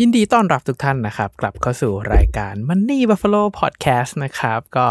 [0.00, 4.86] ยินดีต้อนรับทุกท่านนะครับ กลับเข้าสู่รายการ Money Buffalo Podcast นะครับ ก็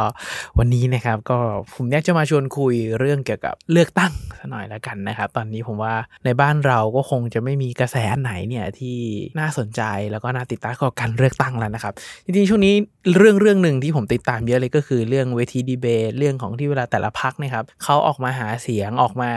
[0.57, 1.37] วันนี้นะครับก็
[1.75, 5.95] ผมอยากจะมาชวนคุยเรื่องเกี่ยวกับเลือกตั้งสักหน่อยแล้วกันนะครับ ตอนนี้ผมว่า
[6.25, 8.97] ในบ้านเราก็คงจะไม่มีกระแสไหนเนี่ยที่
[9.39, 9.81] น่าสนใจ
[10.11, 11.93] แล้วก็น่าติดตามกับการเลือกตั้งแล้วนะครับ
[12.25, 12.73] จริงๆช่วงนี้
[13.17, 19.31] เรื่องเรื่องหนึ่งที่ผมติดตามเยอะเลยก็คือเรื่องเวทีดีเบตเรื่องของที่เวลาแต่ละพักนะครับเขาออกมาหาเสียงออกมา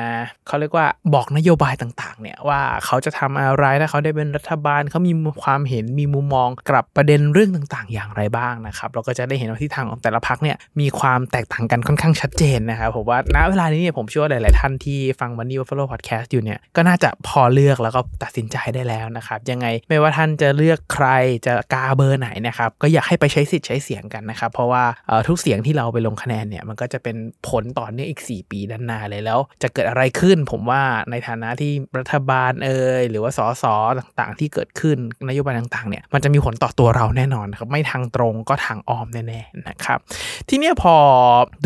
[0.47, 5.13] เขาเรียกว่าบอกนโยบายต่างๆเนี่ยว่าเขาจะทำอะไรถ้าเขาได้เป็นรัฐบาลเขามี
[5.43, 21.09] ความเห็นมีมุมมองกับประเด็นเรื่องต่างๆ อย่างไรบ้างนะครับเราก็จะได้เห็นว่าทิศทางของแต่ละพักเนี่ยมีความแตกต่างกันค่อนข้างชัดเจนนะครับผมว่าณเวลานี้เนี่ยผมเชื่อว่าหลาย ๆ ท่านที่ฟัง Money Buffalo Podcast อยู่เนี่ยก็น่าจะพอเลือกแล้วก็ตัดสินใจได้แล้วนะครับยังไงไม่ว่าท่านจะเลือกใคร
[21.47, 24.85] จะกาเบอร์ไหนนะครับก็อยากให้ไปใช้สิทธิ์ใช้เสียงกันนะครับเพราะว่า
[25.29, 27.17] ทุกเสียงที่เราไปลงคะแนนเนี่ยมันก็จะเป็น
[27.49, 33.65] ผลต่อเนื่องอีก 4 ปีด้านหน้าเลยแล้ว จะเกิดอะไรขึ้น ผมว่าในฐานะที่รัฐบาลเอ่ยหรือว่าสส
[33.99, 39.99] ต่าง ๆ ที่เกิดขึ้นนโยไปต่างๆเนี่ยมันจะมีผลต่อตัวเราแน่นอนครับไม่ทางตรงก็ทางอ้อมแน่ๆนะครับ
[40.49, 40.95] ทีเนี้ยพอ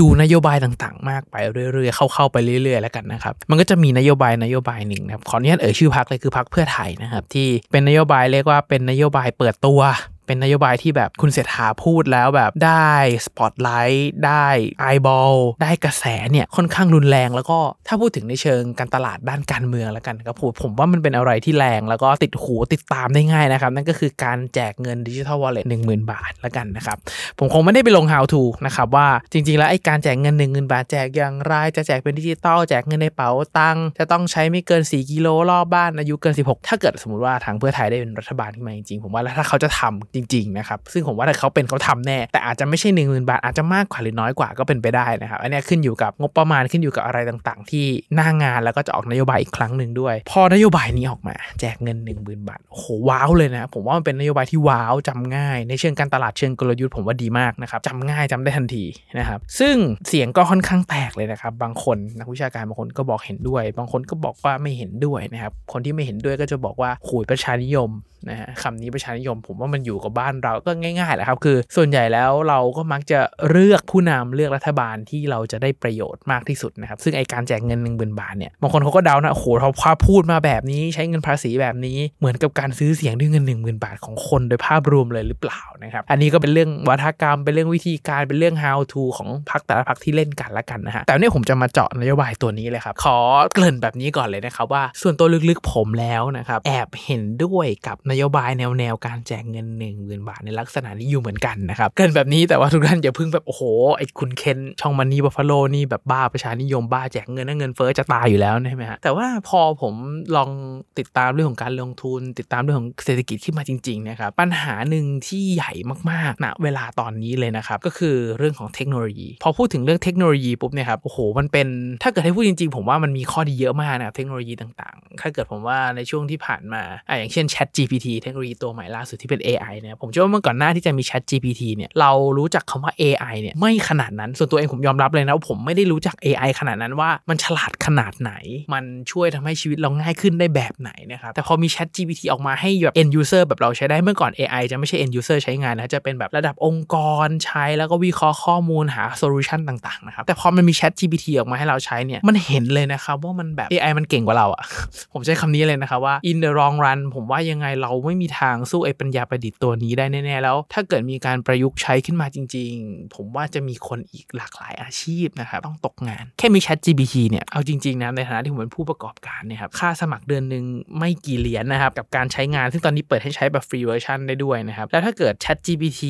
[0.01, 9.81] ดูนโยบายต่างๆ มากไปเรื่อยๆเข้าๆไปเรื่อยๆแล้วกันนะครับมันก็จะมีนโยบายนโยบายหนึ่งนะครับขออนุญาตเอ่ยชื่อพักเลยคือพักเพื่อไทยนะครับที่เป็นนโยบายเรียกว่าเป็นนโยบายเปิดตัว
[10.27, 12.93] เป็นนโยบายที่แบบคุณเศรษฐาพูดแล้วแบบได้
[13.27, 14.47] สปอตไลท์ได้
[14.81, 26.97] eyeball ได้กระแสเนี่ยค่อนข้างรุนแรง แล้วก็ถ้าพูดถึงในเชิงการตลาดด้านการเมืองแล้วกันครับผมผมว่ามันเป็นอะไรที่แรงแล้วก็ติดหูติดตามได้ง่ายนะครับ นั่นก็คือการแจกเงิน digital wallet หนึ่งหมื่นบาทแล้วกันนะครับ
[27.39, 47.71] ผมคงไม่ได้ไปลง how to นะครับว่าจริง ๆ แล้วไอ้การแจกเงิน1 0,000บาทแจกอย่างไรจะแจกเป็นดิจิตอลแจกเงินในเป๋าตังค์จะต้องใช้ไม่เกิน 4 กิโลรอบบ้านอายุเกิน 16 ถ้าเกิดสมมติว่าทางเพื่อไทยได้เป็นรัฐบาลขึ้นมาจริงๆผมว่าแล้วถ้าเขาจะทำจริงๆนะครับซึ่งผมว่าถ้าเขาเป็นเขาทำแน่ แต่อาจจะไม่ใช่1 0,000 บาท อาจจะมากกว่าหรือน้อยกว่าก็เป็นไปได้นะครับอันนี้ขึ้นอยู่กับงบประมาณขึ้นอยู่กับอะไรต่างๆ
[47.71, 58.85] ที่หน้างานแล้วก็จะออกนโยบายอีกครั้งหนึ่งด้วย พอนโยบายนี้ออกมา แจกเงิน 1 0,000 บาทโหว้าวเลยนะผมว่ามันเป็นนโยบายที่ว้าวจำง่าย ในเชิงการตลาดเชิงกลยุทธ์ผมว่าดีมากนะครับจำง่ายจำได้ทันที
[59.19, 59.77] นะครับซึ่ง
[60.09, 67.91] เสียงก็ค่อนข้างแตกเลยนะครับบางคนนักวิชาการบางคนก็บอกเห็นด้วย บางคนก็บอกว่าไม่เห็นด้วยนะครับคนที่ไม่เห็นด้วยก็จะบอกว่าขูยประชานิยม
[68.31, 73.21] นะฮะคำนี้ประชานิยม ผมว่ามันอยู่กับบ้านเราก็ง่ายๆแหละครับ คือ ส่วนใหญ่แล้วเราก็มักจะ
[73.51, 93.19] เลือกผู้นำเลือกรัฐบาลที่เราจะได้ประโยชน์มากที่สุดนะครับ ซึ่งไอการแจกเงินหนึ่งหมื่นบาทเนี่ยบางคนเขาก็เดานะโอ้โหเขาพาพูดมาแบบนี้ใช้เงินภาษีแบบนี้เหมือนกับการซื้อเสียงด้วยเงิน 1 0,000 บาทของคนโดยภาพรวมเลยหรือเปล่านะครับอันนี้ก็เป็นเรื่องวัฒกรรมเป็นเรื่องวิธีการเป็นเรื่อง how to ของพรรคแต่ละพรรคที่เล่นกันละกันนะฮะแต่เนี่ยผมจะมาเจาะนโยบายตัวนี้เลยครับขอ
[93.55, 99.67] เกริ่นแบบนี้ก่อนเลยนะครับว่าส่วนตัวลึกๆผมแล้วนะครับแอบเห็นด้วยกับนโยบายแนวแนวการแจกเงิน
[100.01, 103.63] 1 0,000 บาทในลักษณะนี้อยู่เหมือนกันนะครับเกินแบบนี้แต่ว่าทุกท่านอย่าเพิ่งแบบโอ้โห
[103.97, 109.95] ไอ้คุณเคนช่องมันนี่บัฟฟาโลนี่แบบบ้าประชานิยมบ้าแจกเงินนั่นเงินเฟ้อจะตายอยู่แล้วใช่ไหมฮะแต่ว่าพอผม
[110.37, 110.51] ลอง
[110.99, 115.73] ติดตามเรื่องของการลงทุน ติดตามเรื่องของเศรษฐกิจขึ้นมาจริงๆนะครับปัญหาหนึ่งที่ใหญ่
[116.11, 121.69] มากๆณเวลาตอนนี้เลยนะครับก็คือเรื่องของเทคโนโลยี พอพูดถึงเรื่องเทคโนโลยีปุ๊บเนี่ยครับโอ้โหมันเป็น
[122.03, 138.33] ถ้าเกิดให้พูดจริงๆ ผมว่ามันมีข้อดีเยอะมากนะครับเทคโนโลยีต่างๆ ถ้าเกิดผมว่าในช่วงที่ผ่านมาอะอย่างเช่น Chat GPT เทคโนโลยีตัวใหม่ล่าสุดที่เป็น AI เนี่ยผมเชื่อว่าเมื่อก่อนหน้าที่จะมี Chat GPT เนี่ยเรารู้จักคำว่า AI เนี่ยไม่ขนาดนั้น ส่วนตัวเองผมยอมรับเลยนะว่าผมไม่ได้รู้จัก AI ขนาดนั้นว่ามันฉลาดขนาดไหน
[138.75, 153.69] มันช่วยทำให้ชีวิตเราง่ายขึ้นได้แบบไหนนะครับแต่พอมี Chat GPT ออกมาให้แบบ end user แบบเราใช้ได้เมื่อก่อน AI จะไม่ใช่ end user ใช้งานนะจะเป็นแบบระดับองค์กรใช้แล้วก็วิเคราะห์ข้อมูลหาโซลูชันต่างๆนะครับแต่พอมันมี Chat GPT ออกมาให้เราใช้เนี่ยมันเห็นเลยนะครับว่ามันแบบ
[153.73, 154.65] AI มันเก่งกว่าเราอะ
[155.13, 170.65] ผมใช้คำนี้เลยนะครับว่า in the long run ผมว่ายังไงเราไม่มีทางสู้ไอ้ปัญญาประดิษฐ์ตัวนี้ได้แน่ๆแล้ว ถ้าเกิดมีการประยุกต์ใช้ขึ้นมาจริง ๆ ผมว่าจะมีคนอีกหลากหลายอาชีพนะครับต้องตกงาน แค่มี Chat GPT เนี่ยเอาจริงๆนะในฐานะที่ผมเป็นผู้ประกอบการเนี่ยครับค่าสมัครเดือนหนึ่ง
[170.99, 176.03] ไม่กี่เหรียญนะครับกับการใช้งาน ซึ่งตอนนี้เปิดให้ใช้แบบ free version ได้ด้วยนะครับแล้วถ้าเกิด Chat GPT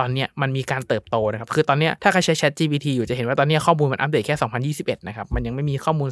[0.00, 4.36] ตอนเนี้ยมันมีการเติบโตนะครับคือตอนเนี้ยถ้าใครใช้ Chat GPT อยู่จะเห็นว่าตอนเนี้ยข้อมูลมันอัปเดตแค่
[4.74, 6.08] 2021 นะครับ มันยังไม่มีข้อมูล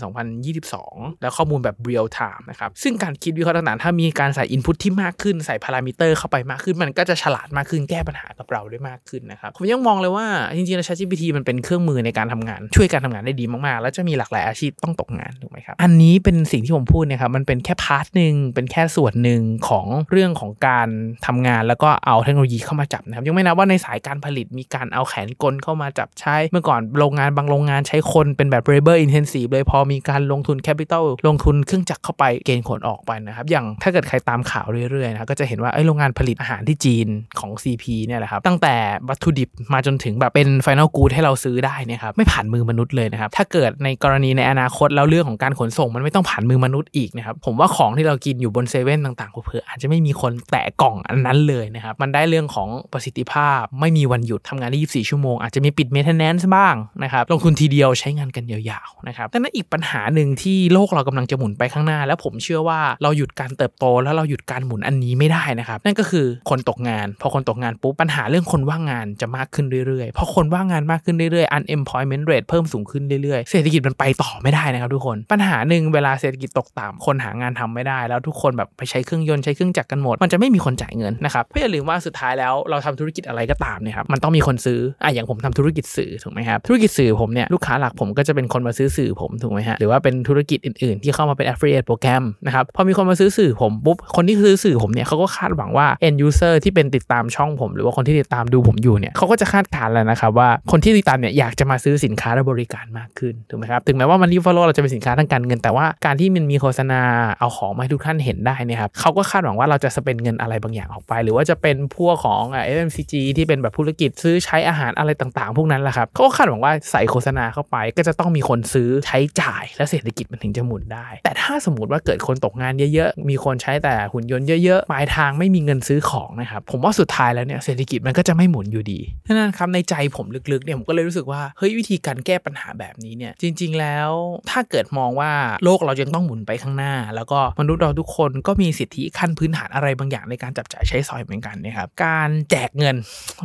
[0.59, 10.27] 2022 แล้วข้อมูลแบบ real time นะครับ ซึ่งการคิดวิเคราะห์ต่างๆ ถ้ามีการใส่ input ที่มากขึ้น ใส่พารามิเตอร์เข้าไปมากขึ้น มันก็จะฉลาดมากขึ้นแก้ปัญหากับเราได้มากขึ้นนะครับผมยังมองเลยว่า
[10.57, 20.89] จริงๆแล้ว ChatGPT มันเป็นเครื่องมือในการทำงาน ช่วยการทำงานได้ดีมากๆ แล้วจะมีหลากหลายอาชีพต้องตกงานถูกไหมครับอันนี้เป็นสิ่งที่ผมพูดเนี่ยครับมันเป็นแค่ part หนึ่งเป็นแค่ส่วนหนึ่งของเรื่องของการ
[21.27, 37.09] ทำงาน แล้วก็เอาเทคโนโลยีเข้ามาจับนะครับยังไม่นับว่าในสายการผลิตมีการเอาแขนกลเข้ามาจับใช้ เมื่อก่อนโรงงานบางโรงงานใช้คนเป็นแบบ labor intensive เลยพอมีการลงทุน capital ลงทุนเครื่องจักรเข้าไปเกณฑ์คนออกไปนะครับอย่างถ้าเกิดใครตามข่าวเรื่อยเรื่อยๆนะก็จะเห็นว่าไอ้โรงงานผลิตอาหารที่จีน
[37.41, 38.75] ของ CP เนี่ยแหละครับ ตั้งแต่
[39.09, 77.99] วัตถุดิบมาจนถึงแบบเป็น final good ให้เราซื้อได้เนี่ยครับไม่ผ่านมือมนุษย์เลยนะครับถ้าเกิดในกรณีในอนาคตแล้วเรื่องของการขนส่งมันไม่ต้องผ่านมือมนุษย์อีกนะครับผมว่าของที่เรากินอยู่บนเซเว่นต่างๆเผื่ออาจจะไม่มีคนแตะกล่องอันนั้นเลยนะครับมันได้เรื่องของประสิทธิภาพไม่มีวันหยุดทำงานได้ 24 ชั่วโมง อาจจะมีปิด maintenance บ้างนะครับลงทุนทีเดียวใช้งานกันยาวๆนะครับแต่นั้นอีกปัญหาหนึ่งที่โลกเรากำลังจะหมุนไปข้างหน้า แล้วผมเชื่อว่าเราหยุดการเติบโตแล้วเราหยุดการหมุนอันนี้ไม่ได้นะครับนั่นก็คือคนตกงาน พอคนตกงานปุ๊บปัญหาเรื่องคนว่างงานจะมากขึ้นเรื่อยๆพอคนว่างงานมากขึ้นเรื่อยๆ unemployment rate เพิ่มสูงขึ้นเรื่อยๆ เศรษฐกิจมันไปต่อไม่ได้นะครับทุกคน ปัญหาหนึ่งเวลาเศรษฐกิจตกต่ำคนหางานทำไม่ได้
[78.09, 107.01] แล้วทุกคนแบบไปใช้เครื่องยนต์ใช้เครื่องจักรกันหมด มันจะไม่มีคนจ่ายเงินนะครับเพราะอย่าลืมว่าสุดท้ายแล้วเราทำธุรกิจอะไรก็ตามเนี่ยครับมันต้องมีคนซื้ออะอย่างผมทำธุรกิจสื่อถูกไหมครับธุรกิจสื่อผมเนี่ยลูกค้าหลักผมก็จะเป็นคนมาซื้อสื่อผมถูกไหมฮะหรือว่าเป็นธุรกิจอื่นๆ ที่เข้ามาเป็น affiliate โปรแกรมนะครับพอมีคนมาซื้อสื่อผมปุ๊บคนที่ซื้อสื่อผมเนี่ยเขาก็คาดหวังว่า end user ที่เป็นติดตามช่องผม หรือว่าคนที่ติดตามดูผมอยู่เนี่ยเขาก็จะคาดการณ์แล้วนะครับว่าคนที่ติดตามเนี่ยอยากจะมาซื้อสินค้าและบริการมากขึ้นถูกไหมครับถึงแม้ว่ามัน follow เราจะเป็นสินค้าทางการเงินแต่ว่าการที่มันมีโฆษณา
[107.39, 112.43] เอาของมาให้ทุกท่านเห็นได้นี่ครับเขาก็คาดหวังว่าเราจะสเปนเงินอะไรบางอย่างออกไป หรือว่าจะเป็นพวกของ
[112.77, 134.11] FMCG ที่เป็นแบบธุรกิจซื้อใช้อาหารอะไรต่างๆ พวกนั้นแหละครับเขาก็คาดหวังว่าใส่โฆษณาเข้าไป ก็จะต้องมีคนซื้อใช้จ่ายและเศรษฐกิจมันถึงจะหมุนได้ แต่ถ้าสมมติว่าเกิดคนตกงานเยอะๆมีคนใช้แต่หุ่นยนต์เยอะๆปลายทางไม่มีเงินซื้อของนะครับผมว่าสุดท้ายแล้วเนี่ยเศรษฐกิจมันก็จะไม่หมุนอยู่ดีนั้นครับในใจผมลึกๆเนี่ยผมก็เลยรู้สึกว่าเฮ้ยวิธีการแก้ปัญหาแบบนี้เนี่ยจริง ๆ แล้ว
[134.51, 135.31] ถ้าเกิดมองว่า
[135.65, 142.97] โลกเรายังต้องหมุนไปข้างหน้า แล้วก็มนุษย์เราทุกคนก็มีสิทธิขั้นพื้นฐานอะไรบางอย่างในการจับจ่ายใช้สอยเหมือนกันนะครับการแจกเงิน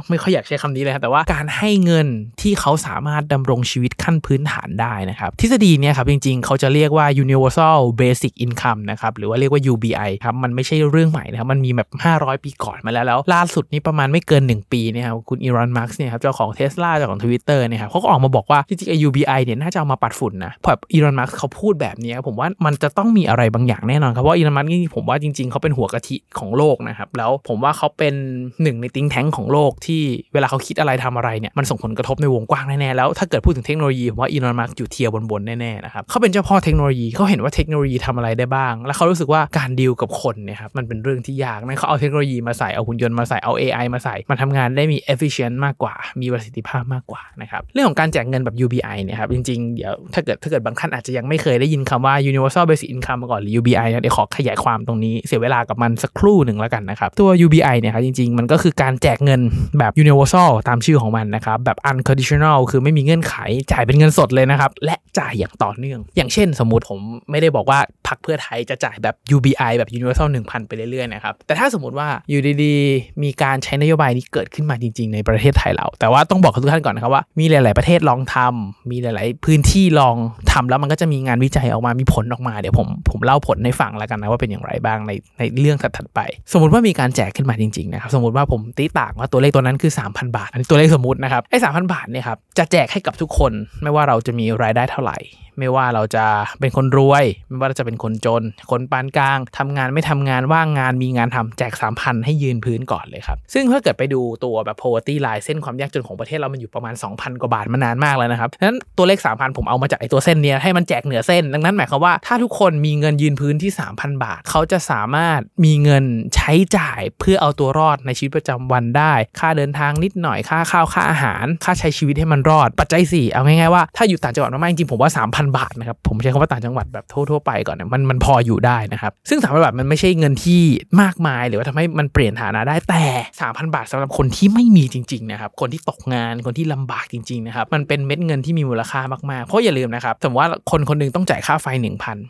[0.10, 2.08] ไม่ค่อยอยากใช้คำนี้เลยครับแต่ว่าการให้เงิน
[2.42, 19.40] ที่เขาสามารถดำรงชีวิตขั้นพื้นฐานได้นะครับทฤษฎีเนี้ยครับจริง ๆ เขาจะเรียกว่า universal basic income นะครับหรือว่าเรียกว่า UBI ครับมันไม่ใช่เรื่องใหม่นะครับมันมีแบบ 500 ปีก่อนมาแล้วแล้วล่าสุดนี้ประมาณไม่เกิน 1 ปีเนี่ยครับคุณอีลอนมัสก์เนี่ยครับเจ้าของเทสลาเจ้าของ Twitter เนี่ยครับเขาก็ออกมาบอกว่าจริงๆ UBI
[19.46, 28.14] เนี่ยน่าจะเอามาปัดฝุ่นนะพออีลอนมัสก์เขาพูดแบบนี้ผมว่ามันจะต้องมีอะไรบางอย่างแน่นอนครับเพราะอีลอนมัสก์นี่ผมว่าจริงๆเขาเป็นหัวกะทิของโลกนะครับแล้วผมว่าเขาเป็น
[28.62, 30.02] หนึ่งใน think tank ของโลกที่
[30.34, 57.76] เวลาเขาคิดอะไรทำอะไรเนี่ยมันส่งผลกระทบในวงกว้างแน่ๆแล้วถ้าเกิดพูดถึงเทคโนโลยีผมว่าอีลอนมัสก์อยู่เทียร์บนๆแน่ๆนะครับเขาเป็นเจ้าพ่อเทคโนโลยีเขาเห็นว่าเทคโนโลยีทำอะไรได้บ้าง แล้วเขารู้สึกว่าการดีลกับคนเนี่ยครับมันเป็นเรื่องที่ยากนั่นเขาเอาเทคโนโลยีมาใส่เอาหุ่นยนต์มาใส่เอา AI มาใส่มันทำงานได้มี efficient มากกว่า มีประสิทธิภาพมากกว่านะครับเรื่องของการแจกเงินแบบ UBI เนี่ยครับจริงๆเดี๋ยวถ้าเกิดถ้าเกิดบางท่านอาจจะยังไม่เคยได้ยินคำว่า universal basic income มาก่อนหรือ UBI เนี่ยเดี๋ยวขอขยายความตรงนี้เสียเวลากับมันสักครู่หนึ่งแล้วกันนะครับตัว UBI
[57.80, 59.42] เนี่ยครับจริงๆ มันก็คือการแจกเงิน
[59.80, 63.36] แบบ universal ตามชื่อของมันนะครับแบบ unconditional คือไม่มีเงื่อนไข
[63.72, 67.00] จ่ายเป็นเงินสดเลยนะครับและจ่ายอย่างต่อเนื่อง อย่างเช่น สมมติผม
[67.32, 80.16] ไม่ได้บอกว่าพรรคเพื่อไทยจะจ่ายแบบ UBI แบบ universal 1000 ไปเรื่อยๆนะครับแต่ถ้าสมมติว่าอยู่ดีๆมีการใช้นโยบายนี้เกิดขึ้นมาจริง ๆ ในประเทศไทยเรา แต่ว่าต้องบอกทุกท่านก่อนนะครับว่ามีหลาย ๆประเทศลองทำมีหลาย ๆ พื้นที่ลอง
[80.52, 86.20] ทำแล้วมันก็จะมีงานวิจัยออกมามีผลออกมาเดี๋ยวผมผมเล่าผลให้ฟังแล้วกันนะว่าเป็นอย่างไรบ้างในในเรื่องถัดๆไป
[86.54, 93.52] สมมติว่ามีการแจกขึ้นมาจริง ๆ นะครับ สมมติว่าผมตีต่างว่าตัวเลขตัวนั้นคือ 3,000 บาทอันนี้ตัวเลขสมมตินะครับไอ้สามพันบาทเนี่ยครับจะแจกให้กับทุกคน
[93.82, 95.20] ไม่ว่าเราจะมีรายได้เท่าไหร่
[95.60, 96.26] ไม่ว่าเราจะ
[96.60, 114.42] เป็นคนรวย ไม่ว่าเราจะเป็นคนจน คนปานกลางทำงานไม่ทำงานว่างงานมีงานทำแจก 3,000 ให้ยืนพื้นก่อนเลยครับ ซึ่งถ้าเกิดไปดูตัวแบบ poverty line เส้นความยากจนของประเทศเรามันอยู่ประมาณ 2,000 กว่าบาทมานานมากแล้วนะครับนั้นตัวเลข 3,000 ผมเอามาจากไอ้ตัวเส้นเนี้ยให้มันแจกเหนือเส้น ดังนั้นหมายความว่าถ้าทุกคนมีเงินยืนพื้นที่ 3,000 บาท
[114.50, 116.04] เขาจะสามารถมีเงิน
[116.36, 130.62] ใช้จ่ายเพื่อเอาตัวรอดในชีวิตประจำวันได้ ค่าเดินทางนิดหน่อย ค่าข้าว ค่าอาหาร ค่าใช้ชีวิตให้มันรอด ปัจจัย 4 เอาง่ายๆว่าถ้าอยู่ต่างจังหวัดมากๆจริงผมว่า 3,000 บาทนะครับ ผมใช้คำว่าต่างจังหวัดแบบทั่วๆไปก่อนเนี่ยมันมันพออยู่ได้นะครับ ซึ่ง3,000บาทมันไม่ใช่เงินที่
[131.02, 133.04] มากมาย หรือว่าทำให้มันเปลี่ยนฐานะได้แต่
[133.40, 141.86] 3,000 บาทสำหรับคนที่ไม่มีจริงๆนะครับคนที่ตกงานคนที่ลำบากจริงๆนะครับมันเป็นเม็ดเงินที่มีมูลค่ามากๆ เพราะอย่าลืมนะครับสมมติว่าคนคนหนึงต้องจ่ายค่าไฟ 1,000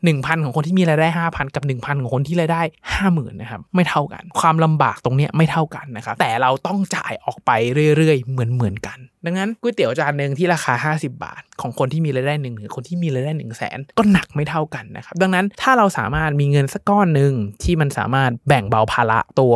[0.05, 2.62] 1,000 ของคนที่มีรายได้ 5,000 กับ 1,000 ของคนที่รายได้
[3.00, 7.51] 50,000นะครับไม่เท่ากัน ความลำบากตรงเนี้ยไม่เท่ากันนะครับแต่เราต้องจ่ายออกไป
[7.98, 19.55] เรื่อยๆ เหมือนๆกัน ดังนั้นก๋วยเตี๋ยวจานหนึ่งที่ราคา 50 บาท ของคนที่มีรายได้หนึ่งหรือคนที่มีรายได้1 0 0 0 0แสนก็หนักไม่เท่ากันนะครับดังนั้นถ้าเราสามารถมีเงินสักก้อนหนึ่งที่มันสามารถแบ่งเบาภาระตัว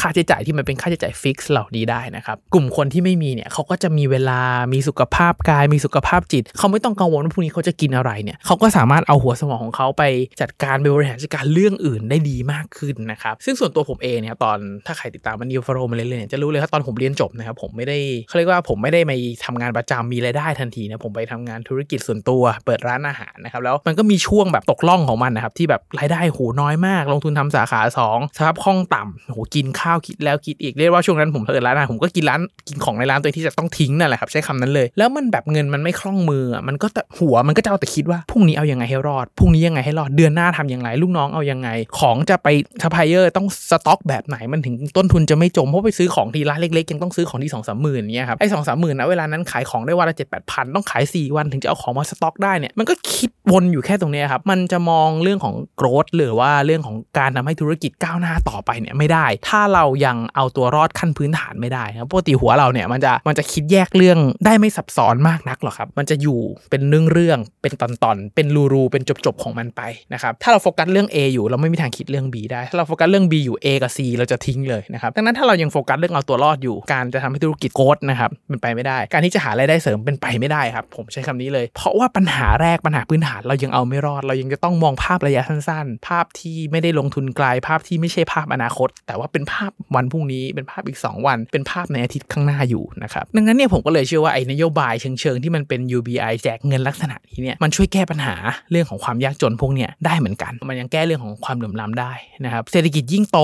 [0.00, 4.40] ค่าใช้จ่ายที่มันเป็นค่าใช้จ่ายฟิกซ์เหล่านี้ได้นะครับกลุ่มคนที่ไม่มีเนี่ยเขาก็จะมีเวลา
[4.72, 10.04] มีสุขภาพกาย มีสุขภาพจิต เขาไม่ต้องกังวลว่าพรุ่งนี้เขาจะกินอะไรเนี่ยเขาก็สามารถเอาหัวสมองของเขาไป
[10.40, 36.86] จัดการไปบริหารจัดการเรื่องอื่นได้ดีมากขึ้นนะครับซึ่งส่วนตัวผมเองเนี่ยตอนถ้าใครติดตามมันนิวฟโรมาเรื่อยๆเนี่ยจะรู้เลยว่าตอนผมเรียนจบนะครับผมไม่ได้เขาเรียกว่าผมไม่ได้มาทำงานประจำมีรายได้ทันทีนะผมไปทำงานธุรกิจส่วนตัวเปิดร้านอาหารนะครับแล้วมันก็มีช่วงแบบตกล่องของมันนะครับที่แบบรายได้โหน้อยมาก ลงทุนทำสาขา2สภาพคล่องต่ำโหกินข้าวคิดแล้วคิดอีกเรียกว่าช่วงนั้นผมเปิดร้านอาหารผมก็กินร้านกินของในร้านตัวที่จะต้องทิ้งนั่นแหละครับใช้คำนั้นเลย แล้วมันแบบเงินมันไม่คล่องมือมันก็
[37.18, 41.68] หัวมันก็จะเอาแต่คิดว่าพรุ่งนี้เอายังไงให้รอดพรุ่งนี้ยังไงให้รอดเดือนหน้าทำยังไงลูกน้องเอายังไง
[41.98, 42.48] ของจะไป
[42.82, 69.80] ซัพพลายเออร์ต้องสต็อกแบบไหนมันถึงต้นทุนจะไม่จมเพราะไปซื้อของทีร้านเล็กๆยังต้องซื้อของที่สองสามหมื่นเนี่ยครับไอ้สองสามหมื่นนะเวลานั้นขายของได้วันละเจ็ดแปดพันต้องขายสี่วันถึงจะเอาของมาสต็อกได้เนี่ยมันก็คิดวนอยู่แค่ตรงนี้ครับมันจะมองเรื่องของ growth หรือว่าเรื่องของการทำให้ธุรกิจก้าวหน้าต่อไปเนี่ยไม่ได้ ถ้าเรายังเอาตัวรอดขั้นพื้นฐานไม่ได้ครับปกติหัวเราเนี่ยมันจะมันจะคิดแยกเรื่องได้ไม่ซับซ้อนมากนักหรอกครับ มันจะอยู่เป็นเรื่องเรื่องเป็นตอนๆเป็นรูๆเป็นจบๆของมันไป
[70.12, 86.08] นะครับถ้าเราโฟกัสเรื่อง A อยู่เราไม่มีทางคิดเรื่อง B ได้ ถ้าเราโฟกัสเรื่อง B อยู่ A กับ C เราจะทิ้งเลยนะครับดังนั้นถ้าเรายังโฟกัสเรื่องเอาตัวรอดอยู่การจะทำให้ธุรกิจโกดนะครับเป็นไปไม่ได้ การที่จะหารายได้เสริมเป็นไปไม่ได้ครับ ผมใช้คำนี้เลย เพราะว่าปัญหาแรกปัญหาพื้นฐานเรายังเอาไม่รอด เรายังจะต้องมองภาพระยะสั้นๆ
[86.08, 98.34] ภาพที่ไม่ได้ลงทุนไกลภาพที่ไม่ใช่ภาพอนาคต แต่ว่าเป็นภาพวันพรุ่งนี้เป็นภาพอีก 2 วัน เป็นภาพในอาทิตย์ข้างหน้าอยู่นะครับดังนั้นเนี่ยผมก็เลยเชื่อว่าไอ้นโยบายเชิงๆที่มันเป็น UBI แจกเงินลักษณะนี้เนี่ยมันช่วยแก้ปัญหา
[98.70, 102.12] เรื่องของความยากจนพวกเนี้ยได้เหมือนกัน มันยังแก้เรื่องของความเหลื่อมล้ำได้
[102.44, 103.38] นะครับเศรษฐกิจยิ่งโต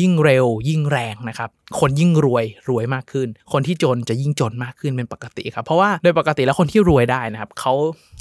[0.00, 7.74] ยิ่งเร็ว ยิ่งแรงนะครับคนยิ่งรวยรวยมากขึ้น คนที่จนจะยิ่งจนมากขึ้นเป็นปกติครับ เพราะว่าโดยปกติแล้วคนที่รวยได้นะครับเขา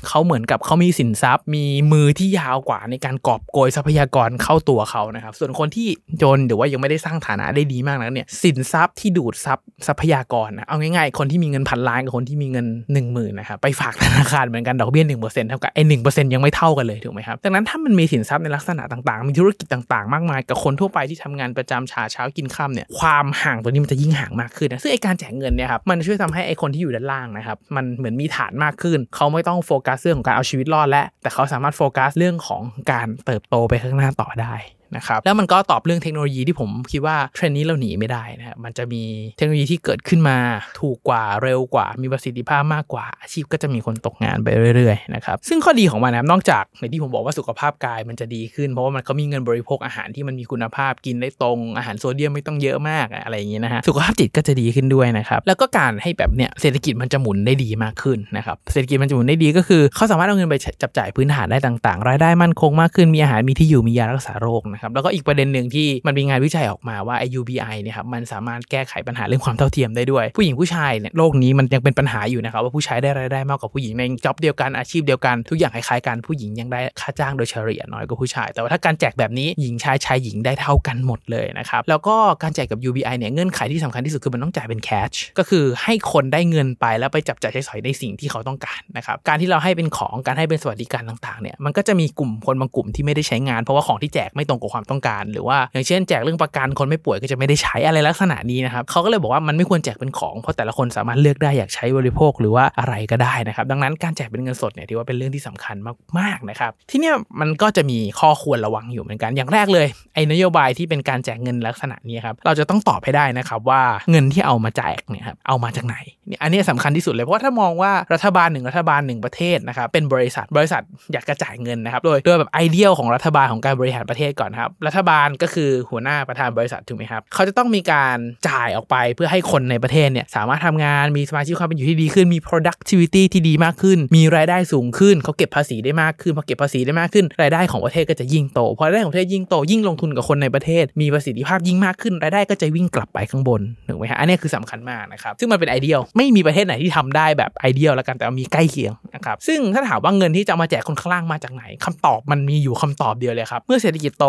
[0.08, 5.88] เขาเหมือนกับเขามีสินทรัพย์ มีมือที่ยาวกว่าในการกอบโกยทรัพยากรเข้าตัวเขานะครับ ส่วนคนที่
[6.22, 34.54] จนหรือว่ายังไม่ได้สร้างฐานะได้ดีมากนักเนี่ยสินทรัพย์ที่ดูดทรัพย์ทรัพยากรนะเอาง่ายๆ คนที่มีเงินพันล้านกับคนที่มีเงิน1 0,000นะครับไปฝากธนาคารเหมือนกันดอกเบี้ยหนึ่งเปอร์เซ็นต์เท่ากับไอ้หนึ่งเปอร์เซ็นต์ยังไม่เท่ากันเลยถูกไหมครับดังนั้นถ้ามันมีสินทรัพย์ในลักษณะต่างๆ มีธุรกิจต่างๆ มากมายกับคนทั่วไปที่ทำงานประจำชาเช้ากินค่ำเนี่ยความห่างตัวนี้มันจะยิ่งห่างมากขึ้นนะซึ่งไอการแจกเงินเนี่ยครับมันช่วยทำใให้ไอคนที่อยู่ด้านล่างนะครับ มันเหมือนมีฐานมากขึ้น เขาไม่ต้องโฟกัสเรื่องของการเอาชีวิตรอดแล้วแต่เขาสามารถโฟกัสเรื่องของการเติบโตไปข้างหน้าต่อได้
[34.96, 39.04] นะครับแล้วมันก็ตอบเรื่องเทคโนโลยีที่ผมคิดว่าเทรนด์นี้เราหนีไม่ได้นะครับมันจะมี
[39.38, 40.38] เทคโนโลยีที่เกิดขึ้นมา
[40.80, 105.76] ถูกกว่าเร็วกว่า มีประสิทธิภาพมากกว่า อาชีพก็จะมีคนตกงานไปเรื่อยๆนะครับซึ่งข้อดีของมันนะครับนอกจากในที่ผมบอกว่าสุขภาพกายมันจะดีขึ้น เพราะว่ามันก็มีเงินบริโภคอาหารที่มันมีคุณภาพกินได้ตรงอาหารโซเดียมไม่ต้องเยอะมากอะไรอย่างเงี้ยนะฮะสุขภาพจิตก็จะดีขึ้นด้วยนะครับแล้วก็การให้แบบเนี้ยเศรษฐกิจมันจะหมุนได้ดีมากขึ้นนะครับเศรษฐกิจมันจะหมุนได้ดีก็คือเขาสามารถเอาเงินไปจับจ่ายพื้นฐานได้ต่าง ๆ รายได้มั่นคงมากขึ้นมีอาหารมีที่อยู่มียารักษาโรคนะครับแล้วก็อีกประเด็นหนึ่งที่มันมีงานวิจัยออกมาว่าไอ UBI เนี่ยครับมันสามารถแก้ไขปัญหาเรื่องความเท่าเทียมได้ด้วย ผู้หญิงผู้ชายเนี่ยโลกนี้มันยังเป็นปัญหาอยู่นะครับว่าผู้ชายได้รายได้มากกว่าผู้หญิงในจ็อบเดียวกันอาชีพเดียวกันทุกอย่างคล้ายๆกันผู้หญิงยังได้ค่าจ้างโดยเฉลี่ยน้อยกว่าผู้ชาย แต่ว่าถ้าการแจกแบบนี้หญิงชายชายหญิงได้เท่ากันหมดเลยนะครับแล้วก็การแจกกับ UBI เนี่ยเงื่อนไขที่สำคัญที่สุดคือมันต้องจ่ายเป็นแคชก็คือให้คนได้เงินไปแล้วไปจับจ่ายใช้สอยในสิ่งที่เขาต้องการนะครับการที่เราให้เป็นของการให้เป็นสวัสดิการต่างๆเนี่ยมันก็จะมีกลุ่มคนบางกลุ่มที่ไม่ได้ใช้งานเพราะว่าของที่แจกไม่ตรงกบความต้องการ หรือว่าอย่างเช่นแจกเรื่องประกันคนไม่ป่วยก็จะไม่ได้ใช้อะไรลักษณะนี้นะครับเขาก็เลยบอกว่ามันไม่ควรแจกเป็นของ เพราะแต่ละคนสามารถเลือกได้อยากใช้บริโภคหรือว่าอะไรก็ได้นะครับ ดังนั้นการแจกเป็นเงินสดเนี่ยถือว่าเป็นเรื่องที่สำคัญ
[106.20, 113.82] มากๆนะครับ ที่เนี้ยมันก็จะมีข้อควรระวังอยู่เหมือนกันอย่างแรกเลยไอ้นโยบายที่เป็นการแจกเงินลักษณะนี้ครับเราจะต้องตอบให้ได้นะครับว่า
[114.12, 115.96] เงินที่เอามาแจกเนี่ยครับเอามาจากไหน
[116.28, 120.82] เนี่ยอันนี้สำคัญที่สุดเลยเพราะถ้ามองว่ารัฐบาลหนึ่งรัฐบาลหนึ่งประเทศนะครับเป็นบริษัทบริษัท
[121.14, 128.18] อยากกระจายเงินนะครับโดยโดยแบบไอเดียของรัฐบาลของการบริหารประเทศก่อนครับ รัฐบาลก็คือหัวหน้าประธานบริษัทถูกไหมครับ เขาจะต้องมีการ
[128.50, 154.26] จ่ายออกไปเพื่อให้คนในประเทศเนี่ยสามารถทำงานมีสมาชิกความเป็นอยู่ที่ดีขึ้นมี productivity ที่ดีมากขึ้น มีรายได้สูงขึ้น เขาเก็บภาษีได้มากขึ้นพอเก็บภาษีได้มากขึ้น รายได้ของประเทศก็จะยิ่งโตพอรายได้ของประเทศยิ่งโตยิ่งลงทุนกับคนในประเทศ มีประสิทธิภาพยิ่งมากขึ้นรายได้ก็จะวิ่งกลับไปข้างบนถูกไหมฮะอันนี้คือสำคัญมากนะครับซึ่งมันเป็นไอเดียลไม่มีประเทศไหนที่ทำได้แบบไอเดียลแล้วกันแต่มีใกล้เคียงนะครับซึ่งถ้าถามว่าเงินที่จะมาแจกคนข้างล่างมาจากไหนคำตอบมันมีอยู่คำตอบเดียวเลยครับเมื่อเศรษฐกิจโต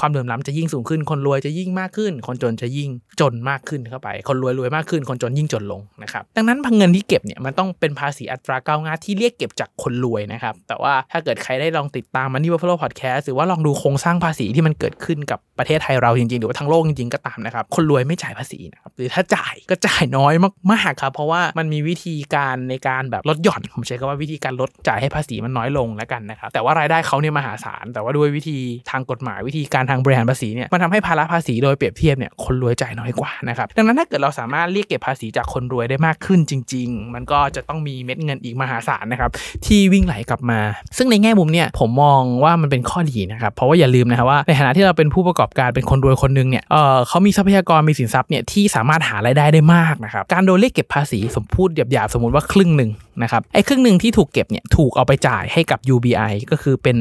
[0.00, 20.34] ความเหลื่อมล้ำจะยิ่งสูงขึ้น คนรวยจะยิ่งมากขึ้น คนจนจะยิ่งจนมากขึ้นเข้าไป คนรวยรวยมากขึ้น คนจนยิ่งจนลงนะครับ ดังนั้นเงินที่เก็บเนี่ยมันต้องเป็นภาษีอัตราก้าวหน้าที่เรียกเก็บจากคนรวยนะครับ แต่ว่าถ้าเกิดใครได้ลองติดตาม Money Buffalo Podcast หรือว่าลองดูโครงสร้างภาษีที่มันเกิดขึ้นกับประเทศไทยเราจริงๆ หรือว่าทั้งโลกจริงๆก็ตามนะครับ คนรวยไม่จ่ายภาษีนะครับหรือถ้าจ่ายก็จ่ายน้อย
[20.72, 28.58] มากๆครับ เพราะว่ามันมีวิธีการในการแบบลดหย่อนผมใช้คำว่าวิธีการลดจ่ายให้ภาษีมันน้อยลงแล้วกันนะครับแต่ว่ารายได้เขาเนี่ยมหาศาลแต่ว่าด้วยวิธี
[28.90, 39.30] ทางกฎหมายวิธีการทางบริหารภาษีเนี่ยมันทำให้ภาระภาษีโดยเปรียบเทียบเนี่ยคนรวยจ่ายน้อยกว่านะครับดังนั้นถ้าเกิดเราสามารถเรียกเก็บภาษีจากคนรวยได้มากขึ้นจริง ๆ มันก็จะต้องมีเม็ดเงินอีกมหาศาลนะครับ
[39.66, 40.60] ที่วิ่งไหลกลับมา
[40.96, 52.90] ซึ่งในแง่มุมเนี่ยผมมองว่ามันเป็นข้อดีนะครับเพราะว่าอย่าลืมนะครับว่าในฐานะที่เราเป็นผู้ประกอบการเป็นคนรวยคนหนึงเนี่ยเออเขามีทรัพยากรมีสินทรัพย์เนี่ยที่สามารถหารายได้ได้มากนะครับการโดนเรียกเก็บภาษีสมพูดหยาบๆสมมติว่าครึ่งหนึ่ง
[53.22, 56.96] นะครับไอ้ครึ่งหนึ่งที่ถูกเก็บเนี่ยถูกเอาไปจ่ายให้กับ UBI ก็คือเป็น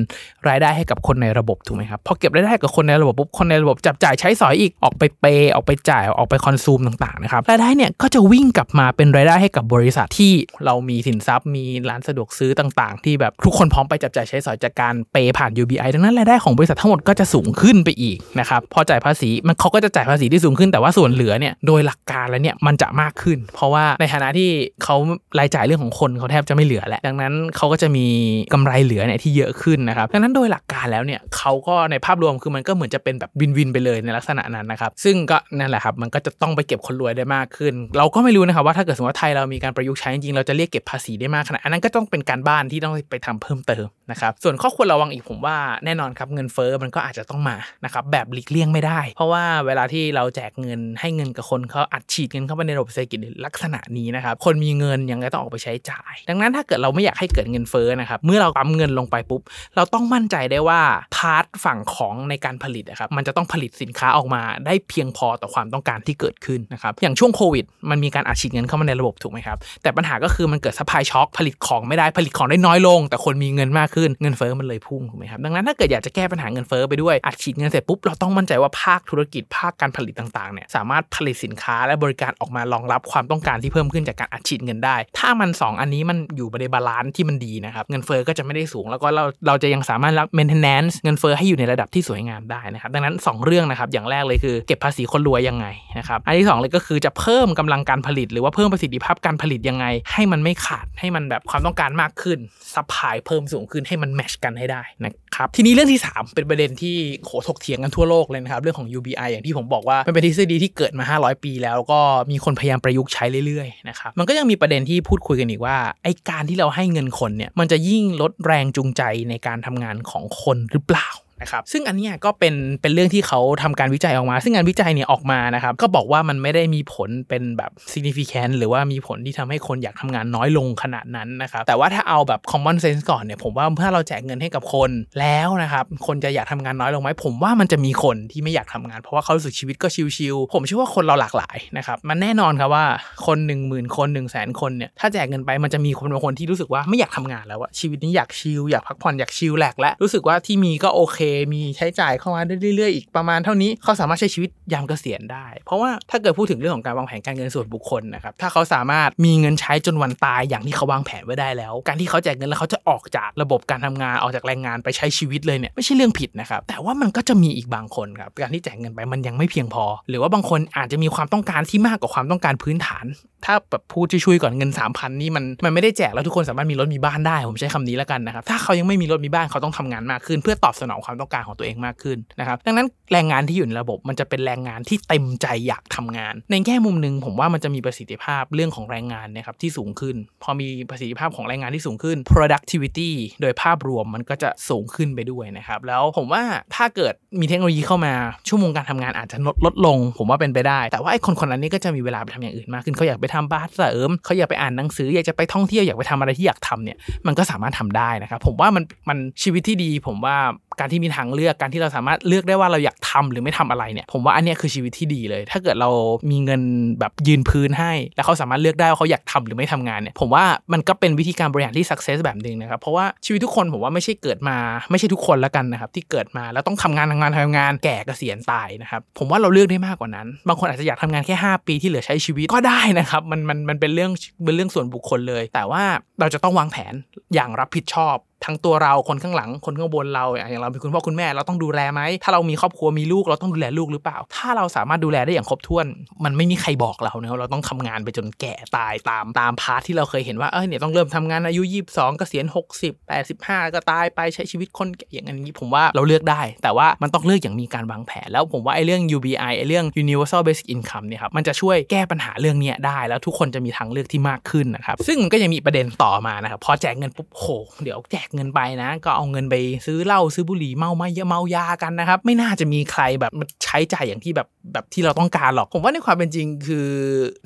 [0.47, 10.33] รายได้ให้กับคนในระบบถูกไหมครับพอเก็บรายได้กับคนในระบบปุ๊บคนในระบบจับจ่ายใช้สอยอีกออกไปเปย์ออกไปจ่ายออกไปคอนซูมต่างๆนะครับรายได้เนี่ยก็จะวิ่งกลับมาเป็นรายได้ให้กับบริษัทที่
[10.65, 24.49] เรามีสินทรัพย์ มีร้านสะดวกซื้อต่างๆ ที่แบบทุกคนพร้อมไปจับจ่ายใช้สอยจากการเปย์ผ่าน UBI ดังนั้นรายได้ของบริษัททั้งหมดก็จะสูงขึ้นไปอีกนะครับพอจ่ายภาษีมันเขาก็จะจ่ายภาษีที่สูงขึ้นแต่ว่าส่วนเหลือเนี่ยโดยหลักการแล้วเนี่ยมันจะมากขึ้น เพราะว่าในฐานะที่
[24.83, 24.95] เขา
[25.39, 28.05] รายจ่ายเรื่องของคนเขาแทบจะไม่เหลือแล้วดังนั้นเขาก็จะมี
[28.53, 59.41] กำไรเหลือเนี่ยที่เยอะขึ้นนะครับดังนั้นโดยหลักการแล้วเนี่ยเขาก็ในภาพรวมคือมันก็เหมือนจะเป็นแบบวินวินไปเลยในลักษณะนั้นนะครับซึ่งก็นั่นแหละครับมันก็จะต้องไปเก็บคนรวยได้มากขึ้น เราก็ไม่รู้นะครับว่าถ้าเกิดสมมติว่าไทยเรามีการประยุกต์ใช้จริงๆเราจะเรียกเก็บภาษีได้มากขนาดอันนั้นก็ต้องเป็นการบ้านที่ต้องไปทำเพิ่มเติม นะครับส่วนข้อควรระวังอีกผมว่าแน่นอนครับเงินเฟ้อมันก็อาจจะต้องมานะครับแบบหลีกเลี่ยงไม่ได้ เพราะว่าเวลาที่เราแจกเงินให้เงินกับคนเขาอัดฉีดเงินเข้าไปในระบบเศรษฐกิจลักษณะนี้นะครับคนมีเงินยังไงต้องออกไปใช้จ่าย ดังนั้นถ้าเกิดเราไม่อยากให้เกิดเงินเฟ้อนะครับเมื่อเราปั๊มเงินลงไปปุ๊บ
[59.75, 60.81] เราต้องมั่นใจได้ว่า
[61.15, 93.15] part ฝั่งของในการผลิตนะครับมันจะต้องผลิตสินค้าออกมาได้เพียงพอต่อความต้องการที่เกิดขึ้นนะครับอย่างช่วงโควิด มันมีการอัดฉีดเงินเข้ามาในระบบถูกไหมครับแต่ปัญหาก็คือมันเกิด supply shock ผลิตของไม่ได้ผลิตของได้น้อยลง แต่คนมีเงินมากขึ้นเงินเฟ้อมันเลยพุ่งถูกไหมครับดังนั้นถ้าเกิดอยากจะแก้ปัญหาเงินเฟ้อไปด้วยอัดฉีดเงินเสร็จปุ๊บเราต้องมั่นใจว่าภาคธุรกิจภาคการผลิตต่างๆเนี่ยสามารถผลิตสินค้าและบริการออกมารองรับความต้องการที่เพิ่มขึ้นจากการอัดฉีดเงินได้ ถ้ามัน 2 อันนี้มันอยู่ใน balance ที่มันดีนะครับเงินเฟ้อก็จะไม่ได้สูง แล้วก็เราเราจะยังสามารถรับ maintenance เงินเฟ้อให้อยู่ในระดับที่สวยงามได้นะครับดังนั้น
[93.31, 102.39] 2 เรื่องนะครับอย่างแรกเลยคือเก็บภาษีคนรวยยังไงนะครับอันที่ 2 เลยก็คือจะเพิ่มกำลังการผลิต หรือว่าเพิ่มประสิทธิภาพการผลิตยังไง ให้มันไม่ขาดให้มันแบบความต้องการมากขึ้น
[102.75, 111.99] supply เพิ่มสูงขึ้นให้มัน match กันให้ได้นะครับทีนี้เรื่องที่ 3 เป็นประเด็นที่โคถกเถียงกันทั่วโลกเลยนะครับเรื่องของ UBI อย่างที่ผมบอกว่ามันเป็นทฤษฎีที่เกิดมา 500 ปี แล้วก็
[112.31, 121.07] มีคนพยายามประยุกต์ใช้เรื่อยๆนะครับมันก็ยังมีประเด็นที่พูดคุยกันอีกว่าไอ้การที่เราให้เงินคนเนี่ยมันจะยิ่งลดแรงจูงใจในการทำงานของคนหรือเปล่า
[121.41, 142.85] นะครับซึ่งอันนี้ก็เป็นเป็นเรื่องที่เขาทำการวิจัยออกมา ซึ่งงานวิจัยเนี่ยออกมานะครับก็บอกว่ามันไม่ได้มีผลเป็นแบบ significant หรือว่ามีผลที่ทำให้คนอยากทำงานน้อยลงขนาดนั้นนะครับแต่ว่าถ้าเอาแบบ common sense ก่อนเนี่ยผมว่าถ้าเราแจกเงินให้กับคนแล้วนะครับคนจะอยากทำงานน้อยลงไหมผมว่ามันจะมีคนที่ไม่อยากทำงาน เพราะว่าเขารู้สึกชีวิตก็ชิลๆผมเชื่อว่าคนเราหลากหลายนะครับมันแน่นอนครับว่า
[143.25, 151.19] คน1 0,000 คน 1 0 0 0 0แสนคนเนี่ยถ้าแจกเงินไปมันจะมีคนบางคนที่รู้สึกว่าไม่อยากทำงานแล้วอะชีวิตนี้อยากชิลอยากพักผ่อนอยากชิลแหลกและรู้สึกว่าที่มีก็โอเค
[151.53, 152.41] มีใช้จ่ายเข้ามา
[152.75, 173.05] เรื่อยๆอีกประมาณเท่านี้เขาสามารถใช้ชีวิตยามเกษียณได้ เพราะว่าถ้าเกิดพูดถึงเรื่องของการวางแผนการเงินส่วนบุคคลนะครับถ้าเขาสามารถมีเงินใช้จนวันตายอย่างที่เขาวางแผนไว้ได้แล้ว การที่เขาแจกเงินแล้วเขาจะออกจากระบบการทำงานออกจากแรงงานไปใช้ชีวิตเลยเนี่ยไม่ใช่เรื่องผิดนะครับแต่ว่ามันก็จะมีอีกบางคนครับการที่แจกเงินไปมันยังไม่เพียงพอ หรือว่าบางคนอาจจะมีความต้องการที่มากกว่าความต้องการพื้นฐาน
[173.45, 196.43] ถ้าแบบพูดช่วยๆก่อนเงิน 3,000นี่มันมันไม่ได้แจกแล้วทุกคนสามารถมีรถมีบ้านได้ ผมใช้คำนี้แล้วกันนะครับถ้าเขายังไม่มีรถมีบ้านเขาต้องทำงานมากขึ้น เพื่อตอบสนองความต้องการของตัวเองมากขึ้นนะครับดังนั้นแรงงานที่อยู่ในระบบมันจะเป็นแรงงานที่เต็มใจอยากทำงาน ในแง่มุมหนึ่งผมว่ามันจะมีประสิทธิภาพเรื่องของแรงงานนะครับที่สูงขึ้น พอมีประสิทธิภาพของแรงงานที่สูงขึ้น productivity โดยภาพรวมมันก็จะสูงขึ้นไปด้วยนะครับแล้วผมว่า
[196.75, 198.13] ถ้าเกิดมีเทคโนโลยีเข้ามา
[198.47, 210.35] ชั่วโมงการทำงานอาจจะลดลดลง ผมว่าเป็นไปได้ แต่ว่าไอ้คนคนนั้นนี่ก็จะมีเวลาไปทำอย่างอื่นมากขึ้นเขาอยากไปทำบ้านเสริมเขาอยากไปอ่านหนังสืออยากจะไปท่องเที่ยวอยากไปทำอะไรที่อยากทำเนี่ยมันก็สามารถทำได้นะครับผมว่ามันมันชีวิตที่ดี ผมว่า
[210.79, 215.89] การที่มีทางเลือกการที่เราสามารถเลือกได้ว่าเราอยากทำหรือไม่ทำอะไรเนี่ยผมว่าอันนี้คือชีวิตที่ดีเลย ถ้าเกิดเรา
[216.31, 216.61] มีเงิน
[216.99, 224.57] แบบยืนพื้นให้ แล้วเขาสามารถเลือกได้ว่าเขาอยากทำหรือไม่ทำงานเนี่ยผมว่ามันก็เป็นวิธีการบริหารที่สักเซสแบบหนึ่งนะครับเพราะว่าชีวิตทุกคนผมว่าไม่ใช่เกิดมา
[224.91, 234.11] ไม่ใช่ทุกคนแล้วกันนะครับที่เกิดมาแล้วต้องทำงานทำงานทำงานแก่เกษียณตายนะครับผมว่าเราเลือกได้มากกว่านั้น บางคนอาจจะอยากทำงานแค่ 5 ปีที่เหลือใช้ชีวิตก็ได้นะครับมันมันมันเป็นเรื่อง
[234.45, 235.83] เป็นเรื่องส่วนบุคคลเลย แต่ว่า
[236.19, 236.93] เราจะต้องวางแผน
[237.33, 245.85] อย่างรับผิดชอบ ทั้งตัวเราคนข้างหลังคนข้างบนเราอย่างเราเป็นคุณพ่อคุณแม่เราต้องดูแลไหมถ้าเรามีครอบครัวมีลูกเราต้องดูแลลูกหรือเปล่า ถ้าเราสามารถดูแลได้อย่างครบถ้วน
[246.23, 252.45] มันไม่มีใครบอกเราเนะเราต้องทำงานไปจนแก่ตายตามตามพาร์ทที่เราเคยเห็นว่าเออเนี่ยต้องเริ่มทำงานอายุ 22เกษียณ
[252.81, 252.93] 60
[253.25, 267.45] 85 ก็ตายไปใช้ชีวิตคนแก่อย่างนี้ผมว่าเราเลือกได้ แต่ว่ามันต้องเลือกอย่างมีการวางแผน แล้วผมว่าไอ้เรื่อง UBI ไอ้เรื่อง Universal Basic Income เนี่ยครับมันจะช่วยแก้ปัญหาเรื่องเนี้ยได้ แล้วทุกคนจะมีทางเลือกที่มากขึ้นนะครับซึ่งก็ยังมีประเด็นต่อมานะครับพอแจกเงินปุ๊บโห
[267.83, 276.87] เดี๋ยวแจกเงินไปนะ ก็เอาเงินไปซื้อเหล้าซื้อบุหรี่เมาไม่เยอะเมายากันนะครับ ไม่น่าจะมีใครแบบมาใช้จ่ายอย่างที่แบบแบบที่เราต้องการหรอก ผมว่าในความเป็นจริงคือ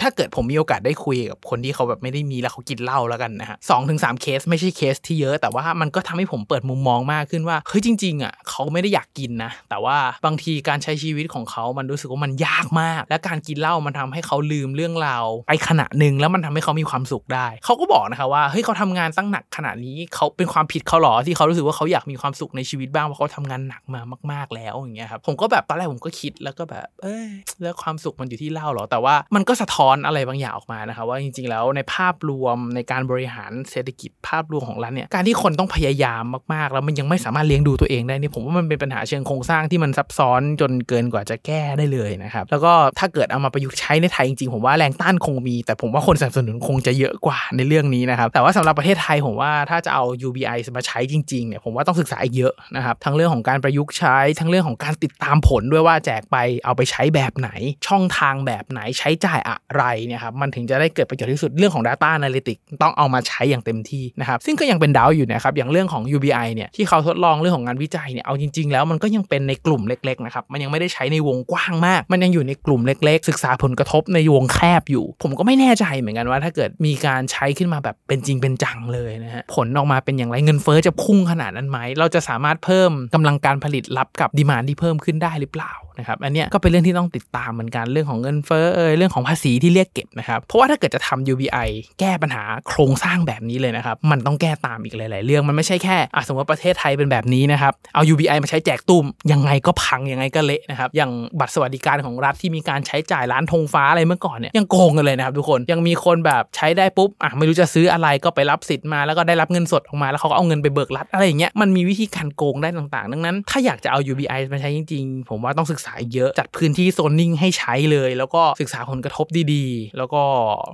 [0.01, 27.27] ถ้าเกิดผมมีโอกาสได้คุยกับคนที่เขาแบบไม่ได้มีแล้วเขากินเหล้าแล้วกันนะฮะสองถึงสามเคสไม่ใช่เคสที่เยอะแต่ว่ามันก็ทำให้ผมเปิดมุมมองมากขึ้นว่าเฮ้ยจริงๆอะเขาไม่ได้อยากกินนะ แต่ว่าบางทีการใช้ชีวิตของเขามันรู้สึกว่ามันยากมาก และการกินเหล้ามันทำให้เขาลืมเรื่องราวไปขณะหนึ่งแล้วมันทำให้เขามีความสุขได้ เขาก็บอกนะคะว่าเฮ้ยเขาทำงานตั้งหนักขนาดนี้เขาเป็นความผิดเขาหรอที่เขารู้สึกว่าเขาอยากมีความสุขในชีวิตบ้างเพราะเขาทำงานหนักมามาก ๆแล้วอย่างเงี้ยครับผมก็แบบตอนแรกผมก็คิดแล้วก็แบบ เอ้ย
[27.61, 57.49] แล้วความสุขมันอยู่ที่เหล้าหรอแต่ว่ามันก็สะท้อนอะไรบางอย่างออกมานะคะว่าจริง ๆ แล้วในภาพรวมในการบริหารเศรษฐกิจภาพรวมของรัฐเนี่ยการที่คนต้องพยายามมากๆ แล้วมันยังไม่สามารถเลี้ยงดูตัวเองได้นี่ผมว่ามันเป็นปัญหาเชิงโครงสร้างที่มันซับซ้อนจนเกินกว่าจะแก้ได้เลยนะครับแล้วก็ถ้าเกิดเอามาประยุกต์ใช้ในไทยจริงๆผมว่าแรงต้านคงมี แต่ผมว่าคนสนับสนุนคงจะเยอะกว่าในเรื่องนี้นะครับแต่ว่าสำหรับประเทศไทยผมว่าถ้าจะเอา UBI มาใช้จริงๆเนี่ยผมว่าต้องศึกษาอีกเยอะนะครับทั้งเรื่องของการประยุกต์ใช้ทั้งเรื่องของการติดตามผลด้วยว่าแจกไปเอาไปใช้แบบไหน
[57.87, 91.69] ช่องทางแบบไหนใช้จ่ายอะไรเนี่ยครับมันถึงจะได้เกิดประโยชน์ที่สุดเรื่องของ Data Analytics ต้องเอามาใช้อย่างเต็มที่นะครับซึ่งก็ยังเป็นดาวอยู่นะครับอย่างเรื่องของ UBI เนี่ยที่เขาทดลองเรื่องของงานวิจัยเนี่ยเอาจริง ๆ แล้วมันก็ยังเป็นในกลุ่มเล็กๆนะครับมันยังไม่ได้ใช้ในวงกว้างมาก มันยังอยู่ในกลุ่มเล็ก ๆ ศึกษาผลกระทบในวงแคบอยู่ ผมก็ไม่แน่ใจเหมือนกันว่า ถ้าเกิดมีการใช้ขึ้นมาแบบเป็นจริงเป็นจังเลยนะฮะผลออกมาเป็นอย่างไรเงินเฟ้อจะพุ่งขนาดนั้นไหม เราจะสามารถเพิ่มกำลังการผลิตรับกับดีมานที่เพิ่มขึ้นได้หรือเปล่านะครับอันนี้ก็เป็นเรื่องที่ต้องติดตามเหมือนกันเรื่องของเงินเฟ้อเอยเรื่องของภาษีที่เรียกเก็บนะครับเพราะว่าถ้าเกิดจะทำ UBI
[91.99, 120.23] แก้ปัญหาโครงสร้างแบบนี้เลยนะครับมันต้องแก้ตามอีกหลาย ๆ เรื่องมันไม่ใช่แค่อะสมมติประเทศไทยเป็นแบบนี้นะครับเอา UBI มาใช้แจกตุ้มยังไงก็พังยังไงก็เละนะครับอย่างบัตรสวัสดิการของรัฐที่มีการใช้จ่ายร้านธงฟ้าอะไรเมื่อก่อนเนี่ยยังโกงกันเลยนะครับทุกคนยังมีคนแบบใช้ได้ปุ๊บอะไม่รู้จะซื้ออะไรก็ไปรับสิทธิ์มาแล้วก็ได้รับเงินสดออกมาแล้วเขาก็เอาเงินไปเบิกรัฐอะไรอย่างเงี้ยมันมีวิธีการโกงได้ต่าง ๆ ดังนั้น ถ้าอยากจะเอา UBI มาใช้จริง ๆ ผมว่าต้องศึกษาเยอะ จัดพื้นที่โซนนิ่งให้ใช้เลย แล้วก็ศึกษาผลกระทบดีๆ แล้วก็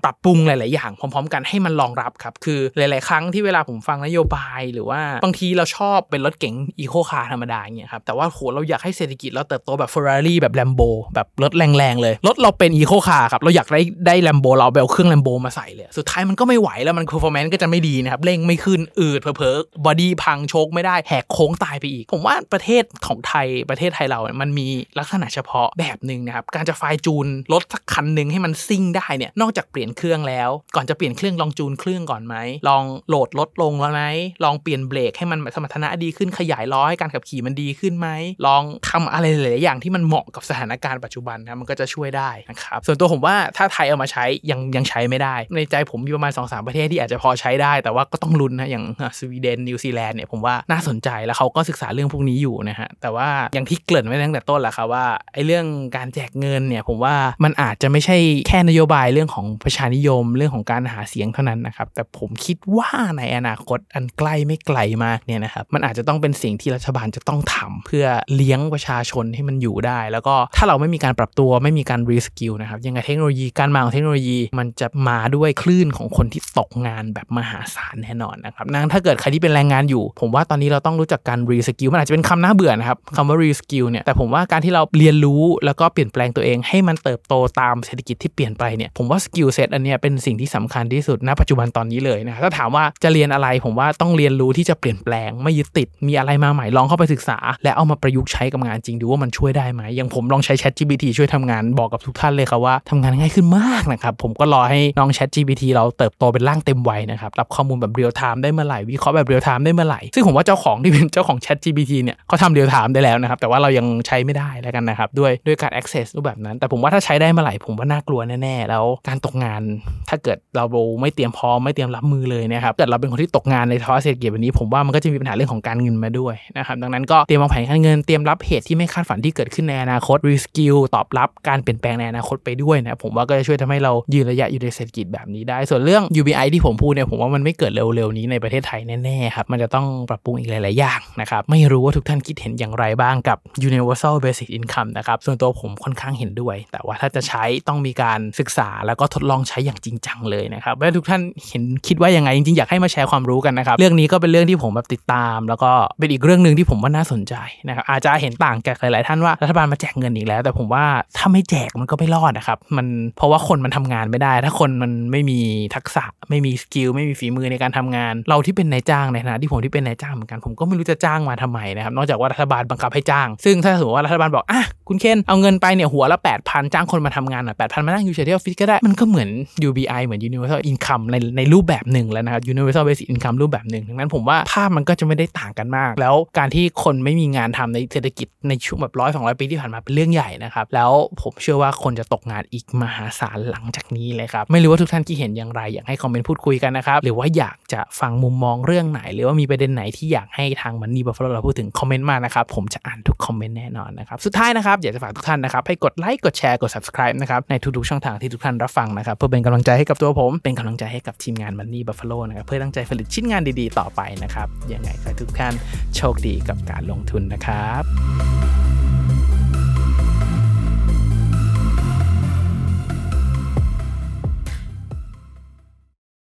[0.05, 10.89] ปรับปรุงหลาย ๆ อย่างพร้อม ๆ กันให้มันรองรับครับ คือหลาย ๆ ครั้งที่เวลาผมฟังนโยบาย หรือว่าบางทีเราชอบเป็นรถเก๋ง eco car ธรรมดาเงี้ยครับแต่ว่าโหเราอยากให้เศรษฐกิจเราเติบโตแบบ Ferrari แบบ Lambo
[11.15, 24.67] แบบรถแรงๆเลยรถเราเป็น eco car ครับเราอยากได้ได้ Lambo เราเอาเครื่อง Lambo มาใส่เลยสุดท้ายมันก็ไม่ไหวแล้วมัน performance ก็จะไม่ดีนะครับเร่งไม่ขึ้นอืดเผลอๆ body พังโช้คไม่ได้แหกโค้งตายไปอีก ผมว่าประเทศของไทยประเทศไทยเรา มันมี
[24.99, 32.35] ลักษณะเฉพาะแบบหนึ่งนะครับ การจะ fine-tune รถสักคันหนึ่งให้มันซิ่งได้เนี่ย นอกจากเปลี่ยนเครื่องแล้ว ก่อนจะเปลี่ยนเครื่องลองจูนเครื่องก่อนไหม
[32.67, 34.03] ลองโหลดรถลงแล้วไหม
[34.43, 38.07] ลองเปลี่ยนเบรกให้มันสมรรถนะดีขึ้น ขยายล้อให้การขับขี่มันดีขึ้นไหม
[38.47, 48.85] ลองทำอะไรหลายอย่างที่มันเหมาะกับสถานการณ์ปัจจุบันนะ มันก็จะช่วยได้นะครับ ส่วนตัวผมว่าถ้าไทยเอามาใช้ยังยังใช้ไม่ได้ ในใจผมมีประมาณ2อสประเทศที่อาจจะพอใช้ได้ แต่ว่าก็ต้องลุ้นนะอย่าง
[49.17, 55.65] สวีเดนนิวซีแลนด์เนี่ยผมว่าน่าสนใจแล้วเขาก็ศึกษาเรื่องพวกนี้อยู่นะฮะแต่ว่าอย่างที่เกริ่นไว้ตั้งแต่ต้นแหละครับว่าไอ้เรื่อง
[55.97, 101.05] การแจกเงินเนี่ยผมว่ามันอาจจะไม่ใช่แค่นโยบายเรื่องของประชานิยมเรื่องของการหาเสียงเท่านั้นนะครับ แต่ผมคิดว่าในอนาคตอันใกล้ไม่ไกลมากเนี่ยนะครับมันอาจจะต้องเป็นสิ่งที่รัฐบาลจะต้องทำเพื่อเลี้ยงประชาชนให้มันอยู่ได้ แล้วก็ถ้าเราไม่มีการปรับตัวไม่มีการ reskill นะครับยังไงเทคโนโลยีการมาของเทคโนโลยีมันจะมาด้วยคลื่นของคนที่ตกงานแบบมหาศาลแน่นอนนะครับนั่นถ้าเกิดใครที่เป็นแรงงานอยู่ ผมว่าตอนนี้เราต้องรู้จักการ reskill มันอาจจะเป็นคำน่าเบื่อนะครับคำว่า reskill เนี่ยแต่ผมว่าการที่เราเรียนรู้แล้วก็เปลี่ยนแปลงตัวเองให้มันเติบโตตามเศรษฐกิจที่เปลี่ยนไปเนี่ยผมว่า skill set อันเนี้ยเป็นสิ่งที่สำคัญที่สุดณปัจจุบันตอนนี้เลยนะถ้าถามว่าจะเรียนอะไรผมว่าต้องเรียนรู้ที่จะเปลี่ยนแปลงไม่ยึดติดมีอะไรมาใหม่ลองเข้าไปศึกษา และเอามาประยุกต์ใช้กับงานจริงดูว่ามันช่วยได้ไหมอย่างผมลองใช้ Chat GPT
[101.17, 119.61] ช่วยทำงานบอกกับทุกท่านเลยครับว่าทำงานง่ายขึ้นมากนะครับผมก็รอให้น้อง Chat GPT เราเติบโตเป็นร่างเต็มวัยนะครับรับข้อมูลแบบเรียลไทม์ได้เมื่อไหร่วิเคราะห์แบบเรียลไทม์ได้เมื่อไหร่ซึ่งผมว่าเจ้าของที่เป็นเจ้าของ Chat GPT เนี่ยเขาทำเรียลไทม์ได้แล้วนะครับแต่ว่าเรายังใช้ไม่ได้แล้วกันนะครับ ด้วยด้วยการ access รูปแบบนั้น แต่ผมว่าถ้าใช้ได้เมื่อไหร่ผมว่าน่ากลัวแน่ๆ แล้วการตกงาน
[120.09, 120.65] ถ้าเกิดเรา
[121.01, 157.35] ไม่เตรียมพร้อมไม่เตรียมรับมือเลยนะครับเกิดเราเป็นคนที่ตกงานในภาวะเศรษฐกิจแบบนี้ ผมว่ามันก็จะมีปัญหาเรื่องของการเงินมาด้วยนะครับดังนั้นก็เตรียมวางแผนการเงินเตรียมรับเหตุที่ไม่คาดฝันที่เกิดขึ้นในอนาคตรีสกิลตอบรับการเปลี่ยนแปลงในอนาคตไปด้วยนะผมว่าก็จะช่วยทำให้เรายืนระยะอยู่ในเศรษฐกิจแบบนี้ได้ ส่วนเรื่อง UBI ที่ผมพูดเนี่ยผมว่ามันไม่เกิดเร็วๆนี้ในประเทศไทยแน่ๆครับมันจะต้องปรับปรุงอีกหลายๆอย่างนะครับไม่รู้ว่าทุกท่านคิดเห็นอย่างไรบ้างกับ Universal Basic income นะครับ ส่วนตัวผมค่อนข้างเห็นด้วย แต่ว่าถ้าจะใช้ต้องมีการศึกษาแล้วก็ทดลองใช้อย่างจริงจังเลยนะครับแล้วทุกท่านเห็นคิดว่ายังไงจริงๆอยากให้มาแชร์ความรู้กันนะครับ เรื่องนี้ก็เป็นเรื่องที่ผมแบบติดตาม แล้วก็เป็นอีกเรื่องหนึ่งที่ผมว่าน่าสนใจ
[157.67, 160.85] นะครับอาจจะเห็นต่างกับหลายๆท่านว่ารัฐบาลมาแจกเงินอีกแล้ว แต่ผมว่า
[161.17, 165.39] ถ้าไม่แจกมันก็ไม่รอดนะครับมันเพราะว่าคนมันทำงานไม่ได้ ถ้าคนมันไม่มี
[165.75, 179.29] ทักษะไม่มีสกิลไม่มีฝีมือในการทำงาน เราที่เป็นนายจ้างในฐานะที่ผมที่เป็นนายจ้างเหมือนกันผมก็ไม่รู้จะจ้างมาทำไมนะครับนอกจากว่ารัฐบาลบังคับให้จ้าง ซึ่งถ้าสมมติว่ารัฐบาลบอกอะคุณเคนเอาเงินไปเนี่ยหัวละ8 0 0 0จ้างคนมาทำงานหน่อยแปดพันมานั่งอยู่เฉยที่ออฟฟิศก็ได้มันก็เหมือน
[179.67, 206.71] UBI เหมือน Universal Income ในในรูปแบบหนึ่งแล้วนะครับ Universal Basic Income รูปแบบหนึ่งดังนั้นผมว่าภาพมันก็จะไม่ได้ต่างกันมาก แล้วการที่คนไม่มีงานทำในเศรษฐกิจในช่วงแบบร้อยสองร้อยปีที่ผ่านมาเป็นเรื่องใหญ่นะครับแล้วผมเชื่อว่าคนจะตกงานอีกมหาศาลหลังจากนี้เลยครับไม่รู้ว่าทุกท่านคิดเห็นอย่างไรอยากให้คอมเมนต์พูดคุยกันนะครับหรือว่าอยากจะฟังมุมมองเรื่องไหน หรือว่ามีประเด็นไหนที่อยากให้ทางมันนี่บัฟฟลเราพูดถึงคอมเมนต์มานะครับผมจะอ่านทุกคอมเมนต์แน่นอนนะครับสุดท้ายนะครับ อยากจะฝากทุกท่านนะครับ ให้กดไลค์ กดแชร์ กด
[206.75, 215.53] subscribe นะครับ ในทุกๆช่องทางที่ทุกท่านรับฟังนะครับ เพื่อเป็นกำลังใจให้กับตัวผม เป็นกำลังใจให้กับทีมงานมันนี่บัฟฟาโลนะครับ เพื่อตั้งใจผลิตชิ้นงานดีๆ ต่อไปนะครับ ยังไงขอให้ทุกท่าน
[215.95, 218.88] โชคดีกับการลงทุนนะครับ